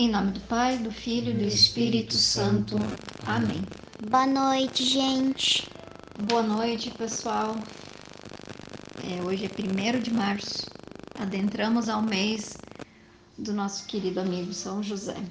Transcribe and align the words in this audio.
Em 0.00 0.08
nome 0.08 0.30
do 0.30 0.40
Pai, 0.40 0.78
do 0.78 0.90
Filho 0.90 1.30
e 1.30 1.34
do 1.34 1.44
Espírito 1.44 2.14
Santo. 2.14 2.76
Amém. 3.26 3.62
Boa 4.08 4.26
noite, 4.26 4.82
gente. 4.82 5.68
Boa 6.26 6.42
noite, 6.42 6.90
pessoal. 6.92 7.54
É, 9.04 9.22
hoje 9.22 9.44
é 9.44 9.96
1 9.98 10.00
de 10.00 10.10
março. 10.10 10.70
Adentramos 11.18 11.90
ao 11.90 12.00
mês 12.00 12.56
do 13.36 13.52
nosso 13.52 13.86
querido 13.86 14.20
amigo 14.20 14.54
São 14.54 14.82
José. 14.82 15.22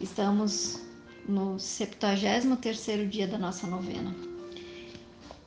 Estamos 0.00 0.80
no 1.28 1.56
73º 1.56 3.06
dia 3.06 3.28
da 3.28 3.36
nossa 3.36 3.66
novena. 3.66 4.16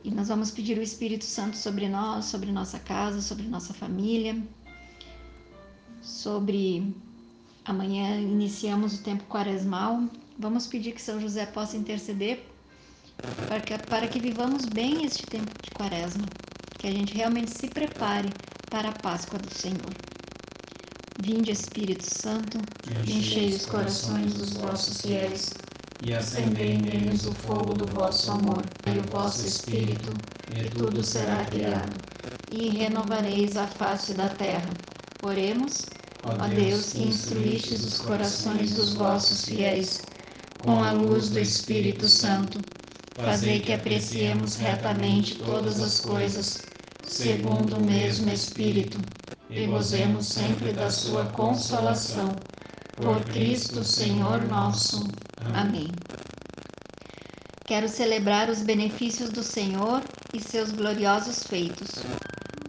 E 0.03 0.11
nós 0.11 0.27
vamos 0.27 0.51
pedir 0.51 0.77
o 0.77 0.83
Espírito 0.83 1.25
Santo 1.25 1.57
sobre 1.57 1.89
nós, 1.89 2.25
sobre 2.25 2.51
nossa 2.51 2.77
casa, 2.77 3.19
sobre 3.19 3.47
nossa 3.47 3.73
família, 3.73 4.39
sobre 6.03 6.93
amanhã 7.65 8.19
iniciamos 8.19 8.99
o 8.99 9.03
tempo 9.03 9.23
quaresmal. 9.25 10.03
Vamos 10.37 10.67
pedir 10.67 10.93
que 10.93 11.01
São 11.01 11.19
José 11.19 11.45
possa 11.45 11.77
interceder 11.77 12.45
para 13.47 13.59
que, 13.59 13.77
para 13.77 14.07
que 14.07 14.19
vivamos 14.19 14.65
bem 14.65 15.05
este 15.05 15.25
tempo 15.25 15.51
de 15.61 15.71
quaresma, 15.71 16.25
que 16.77 16.87
a 16.87 16.91
gente 16.91 17.13
realmente 17.13 17.51
se 17.51 17.67
prepare 17.67 18.29
para 18.69 18.89
a 18.89 18.93
Páscoa 18.93 19.39
do 19.39 19.53
Senhor. 19.53 19.93
Vinde, 21.21 21.51
Espírito 21.51 22.03
Santo, 22.03 22.57
enchei 23.07 23.49
os 23.49 23.65
corações 23.65 24.33
dos 24.33 24.53
vossos 24.53 25.01
fiéis 25.01 25.53
e 26.05 26.13
acendei 26.13 26.77
neles 26.77 27.25
o 27.25 27.33
fogo 27.33 27.73
do 27.73 27.85
vosso 27.85 28.31
amor 28.31 28.61
e 28.93 28.99
o 28.99 29.03
vosso 29.03 29.45
Espírito, 29.45 30.11
e 30.53 30.69
tudo 30.71 31.01
será 31.01 31.45
criado, 31.45 31.95
e 32.51 32.69
renovareis 32.69 33.55
a 33.55 33.67
face 33.67 34.13
da 34.13 34.27
terra. 34.27 34.69
Oremos, 35.21 35.85
ó 36.25 36.47
Deus, 36.47 36.93
que 36.93 37.03
instruístes 37.03 37.83
os 37.83 37.99
corações 37.99 38.73
dos 38.75 38.93
vossos 38.93 39.45
fiéis 39.45 40.01
com 40.59 40.81
a 40.81 40.91
luz 40.91 41.29
do 41.29 41.39
Espírito 41.39 42.07
Santo, 42.07 42.59
fazei 43.15 43.59
que 43.59 43.73
apreciemos 43.73 44.55
retamente 44.55 45.35
todas 45.35 45.81
as 45.81 45.99
coisas, 45.99 46.61
segundo 47.03 47.75
o 47.75 47.85
mesmo 47.85 48.31
Espírito, 48.31 48.97
e 49.49 49.65
gozemos 49.67 50.27
sempre 50.27 50.71
da 50.71 50.89
sua 50.89 51.25
consolação. 51.25 52.33
Por 52.95 53.21
Cristo, 53.25 53.83
Senhor 53.83 54.47
nosso. 54.47 55.05
Amém. 55.53 55.91
Quero 57.65 57.89
celebrar 57.89 58.49
os 58.49 58.61
benefícios 58.61 59.29
do 59.29 59.43
Senhor 59.43 60.01
e 60.33 60.39
seus 60.39 60.71
gloriosos 60.71 61.43
feitos, 61.43 61.89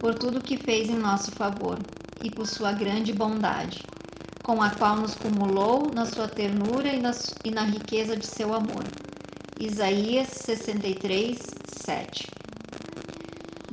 por 0.00 0.14
tudo 0.14 0.42
que 0.42 0.56
fez 0.56 0.88
em 0.88 0.96
nosso 0.96 1.30
favor 1.32 1.78
e 2.22 2.30
por 2.30 2.46
sua 2.46 2.72
grande 2.72 3.12
bondade, 3.12 3.82
com 4.42 4.62
a 4.62 4.70
qual 4.70 4.96
nos 4.96 5.14
cumulou 5.14 5.90
na 5.94 6.06
sua 6.06 6.28
ternura 6.28 6.88
e 6.88 7.00
na, 7.00 7.12
e 7.44 7.50
na 7.50 7.62
riqueza 7.62 8.16
de 8.16 8.26
seu 8.26 8.52
amor. 8.52 8.84
Isaías 9.58 10.28
63, 10.28 11.38
7. 11.66 12.26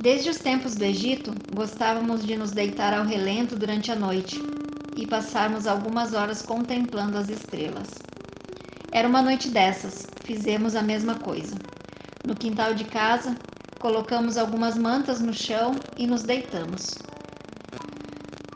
Desde 0.00 0.30
os 0.30 0.38
tempos 0.38 0.74
do 0.74 0.84
Egito, 0.84 1.32
gostávamos 1.54 2.24
de 2.24 2.36
nos 2.36 2.50
deitar 2.50 2.92
ao 2.92 3.04
relento 3.04 3.54
durante 3.54 3.92
a 3.92 3.94
noite 3.94 4.40
e 4.96 5.06
passarmos 5.06 5.66
algumas 5.66 6.12
horas 6.12 6.42
contemplando 6.42 7.18
as 7.18 7.28
estrelas. 7.28 7.88
Era 8.90 9.08
uma 9.08 9.22
noite 9.22 9.48
dessas, 9.48 10.06
fizemos 10.24 10.74
a 10.74 10.82
mesma 10.82 11.14
coisa. 11.14 11.56
No 12.26 12.34
quintal 12.34 12.74
de 12.74 12.84
casa, 12.84 13.36
colocamos 13.78 14.36
algumas 14.36 14.76
mantas 14.76 15.20
no 15.20 15.32
chão 15.32 15.74
e 15.96 16.06
nos 16.06 16.22
deitamos. 16.22 16.94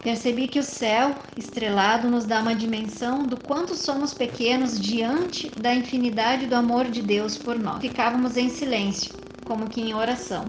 Percebi 0.06 0.46
que 0.46 0.60
o 0.60 0.62
céu 0.62 1.16
estrelado 1.36 2.08
nos 2.08 2.24
dá 2.24 2.40
uma 2.40 2.54
dimensão 2.54 3.24
do 3.24 3.36
quanto 3.36 3.74
somos 3.74 4.14
pequenos 4.14 4.78
diante 4.78 5.50
da 5.60 5.74
infinidade 5.74 6.46
do 6.46 6.54
amor 6.54 6.84
de 6.84 7.02
Deus 7.02 7.36
por 7.36 7.58
nós. 7.58 7.80
Ficávamos 7.80 8.36
em 8.36 8.48
silêncio, 8.48 9.12
como 9.44 9.68
que 9.68 9.80
em 9.80 9.94
oração. 9.94 10.44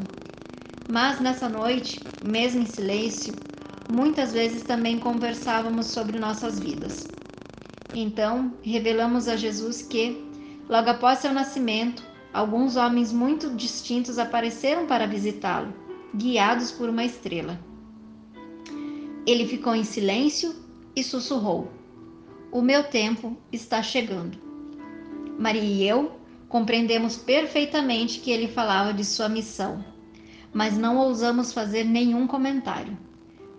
Mas 0.87 1.19
nessa 1.19 1.49
noite, 1.49 1.99
mesmo 2.23 2.61
em 2.61 2.67
silêncio, 2.67 3.33
muitas 3.91 4.31
vezes 4.31 4.61
também 4.61 4.99
conversávamos 4.99 5.87
sobre 5.87 6.19
nossas 6.19 6.59
vidas. 6.59 7.07
Então, 7.95 8.53
revelamos 8.61 9.27
a 9.27 9.35
Jesus 9.35 9.81
que, 9.81 10.23
logo 10.69 10.91
após 10.91 11.17
seu 11.17 11.33
nascimento, 11.33 12.03
alguns 12.31 12.75
homens 12.75 13.11
muito 13.11 13.49
distintos 13.55 14.19
apareceram 14.19 14.85
para 14.85 15.07
visitá-lo, 15.07 15.73
guiados 16.13 16.71
por 16.71 16.89
uma 16.89 17.03
estrela. 17.03 17.59
Ele 19.27 19.45
ficou 19.45 19.75
em 19.75 19.83
silêncio 19.83 20.55
e 20.95 21.03
sussurrou: 21.03 21.71
O 22.51 22.63
meu 22.63 22.85
tempo 22.85 23.37
está 23.51 23.83
chegando. 23.83 24.39
Maria 25.37 25.61
e 25.61 25.87
eu 25.87 26.19
compreendemos 26.49 27.15
perfeitamente 27.15 28.19
que 28.21 28.31
ele 28.31 28.47
falava 28.47 28.91
de 28.91 29.05
sua 29.05 29.29
missão 29.29 29.83
mas 30.57 30.75
não 30.75 30.97
ousamos 30.97 31.53
fazer 31.53 31.83
nenhum 31.83 32.25
comentário. 32.25 32.97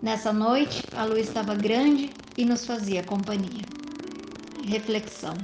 Nessa 0.01 0.33
noite, 0.33 0.83
a 0.93 1.05
lua 1.05 1.19
estava 1.19 1.55
grande 1.55 2.13
e 2.35 2.43
nos 2.43 2.65
fazia 2.65 3.01
companhia. 3.01 3.65
Reflexão: 4.65 5.39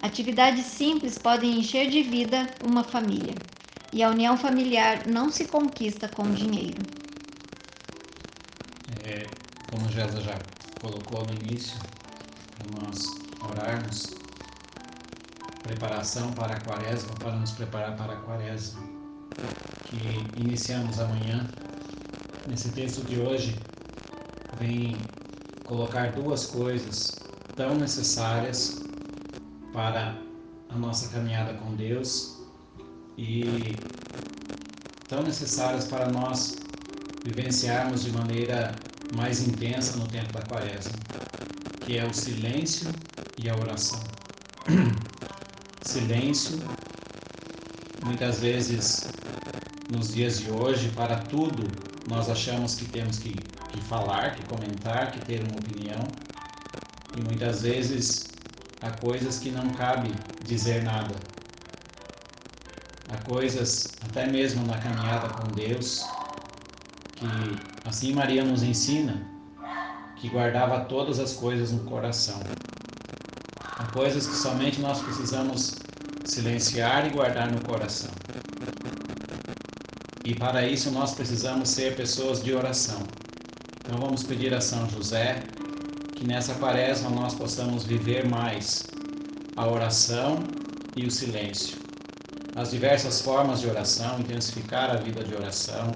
Atividades 0.00 0.64
simples 0.64 1.18
podem 1.18 1.58
encher 1.58 1.90
de 1.90 2.02
vida 2.02 2.54
uma 2.62 2.82
família, 2.82 3.36
e 3.92 4.02
a 4.02 4.08
união 4.08 4.36
familiar 4.38 5.06
não 5.06 5.30
se 5.30 5.44
conquista 5.46 6.08
com 6.08 6.32
dinheiro. 6.32 6.95
É, 9.66 9.70
como 9.70 9.88
Jéssica 9.90 10.20
já 10.20 10.40
colocou 10.80 11.26
no 11.26 11.34
início, 11.34 11.78
nós 12.70 13.04
orarmos, 13.50 14.14
preparação 15.62 16.32
para 16.32 16.56
a 16.56 16.60
quaresma, 16.60 17.14
para 17.14 17.32
nos 17.36 17.52
preparar 17.52 17.96
para 17.96 18.14
a 18.14 18.16
quaresma 18.16 18.80
que 19.84 20.40
iniciamos 20.40 20.98
amanhã. 21.00 21.46
Nesse 22.48 22.70
texto 22.70 23.04
de 23.06 23.20
hoje, 23.20 23.58
vem 24.58 24.96
colocar 25.64 26.12
duas 26.12 26.46
coisas 26.46 27.18
tão 27.56 27.74
necessárias 27.74 28.82
para 29.72 30.16
a 30.68 30.76
nossa 30.76 31.08
caminhada 31.08 31.54
com 31.54 31.74
Deus 31.74 32.40
e 33.18 33.76
tão 35.08 35.22
necessárias 35.22 35.86
para 35.86 36.08
nós 36.08 36.64
vivenciarmos 37.24 38.04
de 38.04 38.12
maneira 38.12 38.80
mais 39.14 39.46
intensa 39.46 39.96
no 39.96 40.06
tempo 40.08 40.32
da 40.32 40.42
quaresma, 40.42 40.98
que 41.80 41.98
é 41.98 42.04
o 42.04 42.12
silêncio 42.12 42.90
e 43.38 43.48
a 43.48 43.56
oração. 43.56 44.02
silêncio, 45.82 46.58
muitas 48.04 48.40
vezes 48.40 49.08
nos 49.90 50.12
dias 50.14 50.40
de 50.40 50.50
hoje, 50.50 50.88
para 50.90 51.16
tudo, 51.16 51.64
nós 52.08 52.28
achamos 52.28 52.74
que 52.74 52.84
temos 52.86 53.18
que, 53.18 53.32
que 53.32 53.80
falar, 53.82 54.34
que 54.34 54.44
comentar, 54.46 55.12
que 55.12 55.24
ter 55.24 55.42
uma 55.42 55.58
opinião. 55.58 56.02
E 57.16 57.20
muitas 57.22 57.62
vezes 57.62 58.26
há 58.82 58.90
coisas 58.90 59.38
que 59.38 59.50
não 59.50 59.70
cabe 59.70 60.12
dizer 60.44 60.82
nada. 60.82 61.14
Há 63.08 63.16
coisas, 63.18 63.96
até 64.02 64.26
mesmo 64.26 64.66
na 64.66 64.78
caminhada 64.78 65.28
com 65.28 65.48
Deus, 65.52 66.04
que 67.16 67.26
assim 67.84 68.12
Maria 68.12 68.44
nos 68.44 68.62
ensina, 68.62 69.26
que 70.16 70.28
guardava 70.28 70.84
todas 70.84 71.18
as 71.18 71.32
coisas 71.32 71.72
no 71.72 71.80
coração. 71.80 72.40
Há 73.60 73.84
coisas 73.92 74.26
que 74.26 74.34
somente 74.34 74.80
nós 74.80 75.00
precisamos 75.02 75.76
silenciar 76.24 77.06
e 77.06 77.10
guardar 77.10 77.50
no 77.50 77.60
coração. 77.62 78.10
E 80.24 80.34
para 80.34 80.66
isso 80.66 80.90
nós 80.90 81.14
precisamos 81.14 81.68
ser 81.68 81.96
pessoas 81.96 82.42
de 82.42 82.52
oração. 82.52 83.02
Então 83.78 83.98
vamos 83.98 84.22
pedir 84.22 84.52
a 84.52 84.60
São 84.60 84.88
José 84.90 85.42
que 86.14 86.26
nessa 86.26 86.54
quaresma 86.54 87.10
nós 87.10 87.34
possamos 87.34 87.84
viver 87.84 88.26
mais 88.26 88.86
a 89.56 89.66
oração 89.66 90.42
e 90.96 91.06
o 91.06 91.10
silêncio. 91.10 91.78
As 92.56 92.70
diversas 92.70 93.20
formas 93.20 93.60
de 93.60 93.68
oração, 93.68 94.18
intensificar 94.18 94.90
a 94.90 94.96
vida 94.96 95.22
de 95.22 95.34
oração, 95.34 95.92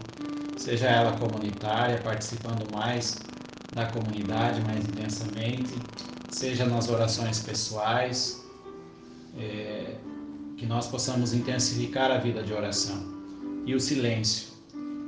seja 0.60 0.88
ela 0.88 1.16
comunitária, 1.16 2.02
participando 2.02 2.70
mais 2.70 3.26
da 3.72 3.86
comunidade 3.86 4.60
mais 4.60 4.86
intensamente, 4.86 5.82
seja 6.28 6.66
nas 6.66 6.90
orações 6.90 7.40
pessoais, 7.40 8.44
é, 9.38 9.94
que 10.58 10.66
nós 10.66 10.86
possamos 10.86 11.32
intensificar 11.32 12.10
a 12.10 12.18
vida 12.18 12.42
de 12.42 12.52
oração 12.52 13.02
e 13.64 13.74
o 13.74 13.80
silêncio. 13.80 14.50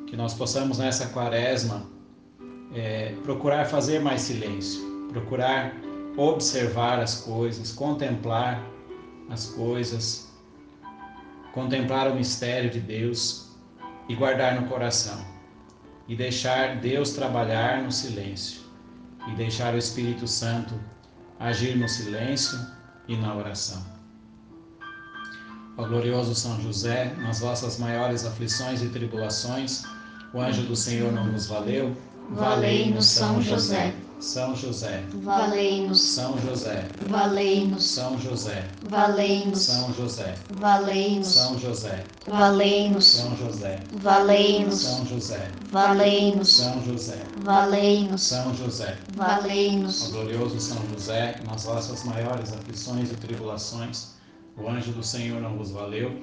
Que 0.06 0.16
nós 0.16 0.32
possamos 0.32 0.78
nessa 0.78 1.08
quaresma 1.08 1.87
é, 2.75 3.14
procurar 3.22 3.66
fazer 3.66 4.00
mais 4.00 4.22
silêncio, 4.22 4.81
procurar 5.10 5.76
observar 6.16 6.98
as 6.98 7.16
coisas, 7.16 7.72
contemplar 7.72 8.66
as 9.28 9.48
coisas, 9.48 10.32
contemplar 11.52 12.10
o 12.10 12.14
mistério 12.14 12.70
de 12.70 12.81
Deus 12.81 13.50
e 14.08 14.14
guardar 14.14 14.58
no 14.58 14.66
coração. 14.66 15.31
E 16.08 16.16
deixar 16.16 16.76
Deus 16.81 17.12
trabalhar 17.12 17.82
no 17.82 17.93
silêncio 17.93 18.62
e 19.28 19.34
deixar 19.34 19.75
o 19.75 19.78
Espírito 19.78 20.26
Santo 20.26 20.75
agir 21.38 21.76
no 21.76 21.88
silêncio 21.88 22.58
e 23.08 23.16
na 23.16 23.34
oração. 23.34 23.82
Ó 25.76 25.87
glorioso 25.87 26.34
São 26.34 26.60
José, 26.60 27.14
nas 27.19 27.40
vossas 27.40 27.78
maiores 27.78 28.25
aflições 28.25 28.82
e 28.82 28.88
tribulações, 28.88 29.84
o 30.34 30.40
anjo 30.40 30.62
do 30.62 30.76
Senhor 30.76 31.12
não 31.12 31.26
nos 31.26 31.46
valeu? 31.46 31.96
Valei-nos, 32.31 33.06
São 33.06 33.40
José. 33.40 33.94
São 34.22 34.54
José, 34.54 35.02
Valei-nos, 35.14 36.00
São 36.00 36.38
José, 36.38 36.86
valei-nos, 37.08 37.82
São 37.82 38.16
José, 38.20 38.64
valei-nos, 38.88 39.58
São 39.58 39.92
José, 39.92 40.36
valei-nos, 40.60 41.26
São 41.26 41.58
José, 41.58 42.04
valei-nos, 42.28 43.04
São 43.04 43.36
José, 43.36 43.80
valei-nos, 44.00 44.80
São 44.80 45.04
José, 45.06 45.50
valei-nos, 45.72 46.48
São 46.48 46.84
José, 46.86 47.19
valei-nos, 47.42 48.22
São 48.22 48.54
José. 48.54 48.96
Valei-nos, 49.16 50.08
glorioso 50.12 50.60
São 50.60 50.78
José, 50.92 51.40
nas 51.44 51.64
vossas 51.64 52.04
maiores 52.04 52.52
aflições 52.52 53.10
e 53.10 53.16
tribulações, 53.16 54.12
o 54.56 54.69
anjo 54.69 54.92
do 54.92 55.02
Senhor 55.02 55.40
não 55.40 55.58
vos 55.58 55.72
valeu? 55.72 56.22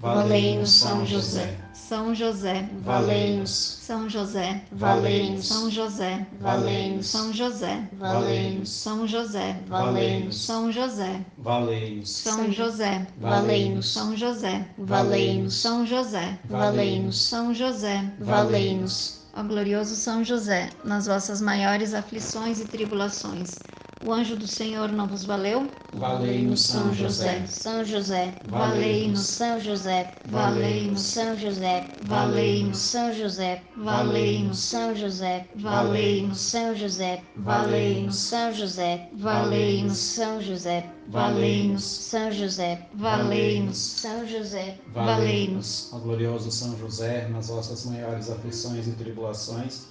Valei-nos, 0.00 0.70
São 0.70 1.06
José. 1.06 1.58
São 1.92 2.14
José, 2.14 2.70
valei-nos, 2.84 3.50
São 3.50 4.08
José, 4.08 4.62
valei-nos, 4.72 5.46
São 5.46 5.70
José, 5.70 6.26
valei-nos, 6.40 7.06
São 7.06 7.32
José, 7.34 7.88
valei-nos, 7.98 8.70
São 8.70 9.06
José, 9.06 9.60
valei-nos, 9.68 10.36
São 10.36 10.72
José, 10.72 11.20
Valei-nos, 11.36 12.08
São 12.08 12.50
José, 12.50 13.06
valei-nos, 13.20 13.86
São 13.92 14.16
José, 14.16 14.66
valei-nos, 14.78 15.54
São 15.54 15.86
José, 15.86 16.38
valei-nos, 16.48 17.20
São 17.20 17.54
José, 17.54 18.10
valei-nos, 18.20 19.22
Ó 19.34 19.42
glorioso 19.42 19.94
São 19.94 20.24
José, 20.24 20.70
nas 20.84 21.06
vossas 21.06 21.40
maiores 21.42 21.92
aflições 21.94 22.60
e 22.60 22.66
tribulações, 22.66 23.58
o 24.04 24.12
anjo 24.12 24.36
do 24.36 24.48
Senhor 24.48 24.90
não 24.90 25.06
vos 25.06 25.24
valeu? 25.24 25.70
Valei 25.94 26.42
no 26.42 26.56
São 26.56 26.92
José. 26.92 27.46
São 27.46 27.84
José, 27.84 28.34
valei 28.46 29.08
no 29.08 29.16
São 29.16 29.60
José. 29.60 30.16
Valei 30.26 30.90
no 30.90 30.98
São 30.98 31.36
José. 31.36 31.86
Valei 32.02 32.64
no 32.64 32.74
São 32.74 33.12
José. 33.12 33.62
Valei 33.76 34.42
no 34.42 34.54
São 34.54 34.94
José. 34.96 35.46
Valei 35.56 36.26
no 36.26 36.34
São 36.34 36.74
José. 36.74 37.22
Valei 37.36 38.02
no 38.02 38.12
São 38.12 38.52
José. 38.52 39.08
Valei 39.16 39.84
no 39.84 39.94
São 39.94 40.40
José. 40.40 40.90
Valei 41.08 41.68
no 41.68 41.78
São 41.80 42.30
José, 42.30 42.88
valei 42.94 43.60
nos 43.60 43.76
São 43.76 44.26
José, 44.26 44.78
valei 44.94 45.48
nos. 45.48 45.90
Glorioso 45.92 46.50
São 46.50 46.78
José, 46.78 47.28
nas 47.28 47.48
vossas 47.48 47.84
maiores 47.86 48.30
aflições 48.30 48.86
e 48.86 48.92
tribulações, 48.92 49.88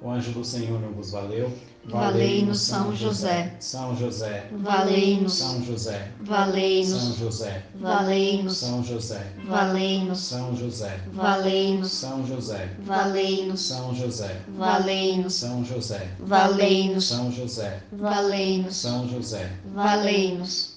o 0.00 0.10
anjo 0.10 0.32
do 0.32 0.42
Senhor 0.42 0.80
não 0.80 0.92
vos 0.92 1.10
valeu. 1.10 1.52
Valei-nos, 1.88 2.60
São 2.60 2.96
José. 2.96 3.54
São 3.60 3.96
José, 3.96 4.48
valei-nos, 4.52 5.34
São 5.34 5.62
José, 5.62 6.10
valei-nos, 6.20 7.00
São 7.00 7.14
José, 7.14 7.62
valei-nos, 7.74 8.56
São 8.56 8.84
José, 8.84 9.32
valei-nos, 9.44 10.18
São 10.18 10.56
José, 10.56 11.00
valei-nos, 11.12 11.90
São 11.92 12.26
José, 12.26 12.70
valei-nos, 12.78 13.60
São 13.60 13.94
José, 13.94 14.40
valei-nos, 14.48 15.34
São 15.34 15.64
José, 15.64 16.08
valei-nos, 16.20 17.04
São 17.04 17.32
José, 17.32 17.82
valei-nos, 17.92 18.76
São 18.76 19.08
José. 19.08 19.52
valei-nos. 19.74 20.74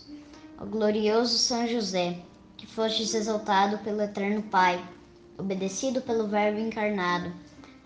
Ó 0.60 0.66
glorioso 0.66 1.38
São 1.38 1.68
José, 1.68 2.18
que 2.58 2.68
fostes 2.68 3.14
exaltado 3.14 3.78
pelo 3.80 4.02
Eterno 4.02 4.42
Pai, 4.42 4.84
obedecido 5.38 6.02
pelo 6.02 6.28
Verbo 6.28 6.60
encarnado, 6.60 7.32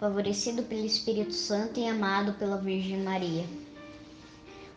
favorecido 0.02 0.64
pelo 0.64 0.84
Espírito 0.84 1.32
Santo 1.32 1.80
e 1.80 1.88
amado 1.88 2.34
pela 2.34 2.58
Virgem 2.58 3.04
Maria. 3.04 3.46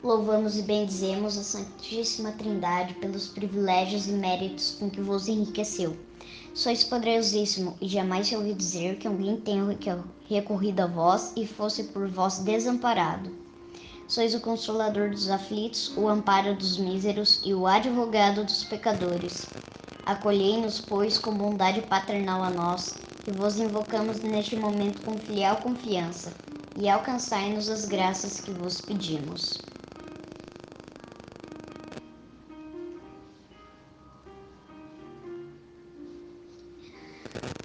Louvamos 0.02 0.58
e 0.58 0.60
bendizemos 0.60 1.38
a 1.38 1.42
Santíssima 1.42 2.32
Trindade 2.32 2.92
pelos 2.96 3.28
privilégios 3.28 4.06
e 4.06 4.12
méritos 4.12 4.76
com 4.78 4.90
que 4.90 5.00
vos 5.00 5.26
enriqueceu. 5.26 5.96
Sois 6.52 6.84
poderosíssimo 6.84 7.74
e 7.80 7.88
jamais 7.88 8.28
se 8.28 8.36
ouvi 8.36 8.52
dizer 8.52 8.98
que 8.98 9.08
alguém 9.08 9.38
tenha 9.38 9.64
recorrido 10.28 10.80
a 10.80 10.86
vós 10.86 11.32
e 11.34 11.46
fosse 11.46 11.84
por 11.84 12.06
vós 12.06 12.40
desamparado. 12.40 13.34
Sois 14.06 14.34
o 14.34 14.40
consolador 14.40 15.08
dos 15.08 15.30
aflitos, 15.30 15.96
o 15.96 16.06
amparo 16.06 16.54
dos 16.54 16.76
míseros 16.76 17.40
e 17.42 17.54
o 17.54 17.66
advogado 17.66 18.44
dos 18.44 18.62
pecadores. 18.64 19.46
Acolhei-nos, 20.04 20.82
pois, 20.82 21.16
com 21.16 21.32
bondade 21.32 21.80
paternal 21.80 22.44
a 22.44 22.50
nós, 22.50 22.94
e 23.26 23.32
vos 23.32 23.58
invocamos 23.58 24.20
neste 24.20 24.56
momento 24.56 25.02
com 25.02 25.16
filial 25.18 25.56
confiança, 25.56 26.32
e 26.76 26.88
alcançai-nos 26.88 27.68
as 27.68 27.84
graças 27.84 28.40
que 28.40 28.50
vos 28.50 28.80
pedimos. 28.80 29.58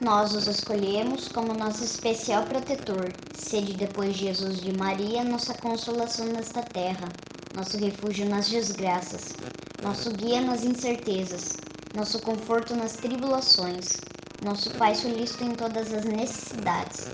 Nós 0.02 0.34
os 0.34 0.48
escolhemos 0.48 1.28
como 1.28 1.54
nosso 1.54 1.84
especial 1.84 2.44
protetor. 2.44 3.14
Sede 3.34 3.74
depois 3.74 4.16
de 4.16 4.26
Jesus 4.26 4.62
de 4.62 4.72
Maria, 4.72 5.26
nossa 5.26 5.54
consolação 5.56 6.26
nesta 6.28 6.64
terra, 6.64 7.12
nosso 7.54 7.78
refúgio 7.78 8.26
nas 8.26 8.50
desgraças, 8.50 9.36
nosso 9.84 10.12
guia 10.12 10.40
nas 10.40 10.64
incertezas, 10.64 11.58
nosso 11.94 12.20
conforto 12.22 12.76
nas 12.76 12.94
tribulações, 12.94 13.98
nosso 14.42 14.72
Pai 14.72 14.96
solícito 14.96 15.44
em 15.44 15.56
todas 15.56 15.94
as 15.94 16.06
necessidades. 16.06 17.12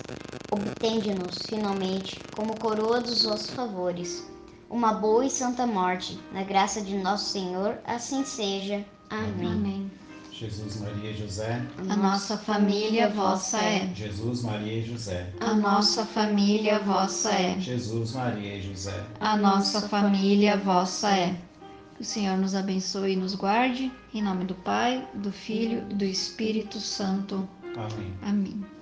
Obtende-nos, 0.52 1.48
finalmente, 1.48 2.24
como 2.32 2.58
coroa 2.58 3.02
dos 3.02 3.24
vossos 3.24 3.52
favores, 3.52 4.26
uma 4.70 4.94
boa 4.94 5.26
e 5.26 5.30
santa 5.30 5.66
morte, 5.66 6.20
na 6.32 6.44
graça 6.44 6.82
de 6.82 6.98
nosso 6.98 7.32
Senhor, 7.32 7.80
assim 7.86 8.24
seja. 8.24 8.86
Amém. 9.10 9.52
Amém. 9.52 9.92
Jesus, 10.32 10.82
Maria 10.82 11.12
e 11.12 11.18
José. 11.18 11.62
A 11.90 11.96
nossa 11.96 12.38
família 12.38 13.10
vossa 13.10 13.58
é. 13.58 13.90
Jesus, 13.96 14.42
Maria 14.42 14.80
e 14.80 14.84
José. 14.84 15.32
A 15.40 15.54
nossa 15.54 16.06
família 16.06 16.80
vossa 16.80 17.32
é. 17.32 17.58
Jesus, 17.58 18.12
Maria 18.12 18.58
e 18.58 18.62
José. 18.62 19.06
A 19.22 19.38
nossa 19.38 19.88
família 19.88 20.58
vossa 20.58 21.10
é. 21.10 21.38
Que 21.96 22.02
o 22.02 22.06
Senhor 22.06 22.38
nos 22.38 22.54
abençoe 22.54 23.14
e 23.14 23.16
nos 23.16 23.36
guarde. 23.36 23.92
Em 24.14 24.22
nome 24.22 24.46
do 24.46 24.56
Pai, 24.56 25.08
do 25.14 25.32
Filho 25.32 25.86
e 25.90 25.94
do 25.94 26.04
Espírito 26.04 26.80
Santo. 26.80 27.48
Amém. 27.76 28.14
Amém. 28.22 28.75